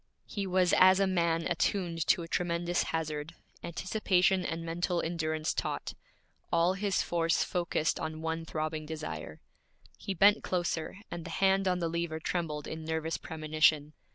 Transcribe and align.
He 0.25 0.47
was 0.47 0.73
as 0.73 0.99
a 0.99 1.05
man 1.05 1.45
attuned 1.45 2.07
to 2.07 2.23
a 2.23 2.27
tremendous 2.27 2.85
hazard, 2.85 3.35
anticipation 3.63 4.43
and 4.43 4.65
mental 4.65 4.99
endurance 4.99 5.53
taut, 5.53 5.93
all 6.51 6.73
his 6.73 7.03
force 7.03 7.43
focused 7.43 7.99
on 7.99 8.23
one 8.23 8.43
throbbing 8.43 8.87
desire. 8.87 9.41
He 9.99 10.15
bent 10.15 10.43
closer, 10.43 10.97
and 11.11 11.23
the 11.23 11.29
hand 11.29 11.67
on 11.67 11.77
the 11.77 11.87
lever 11.87 12.19
trembled 12.19 12.65
in 12.65 12.83
nervous 12.83 13.17
premonition. 13.17 13.93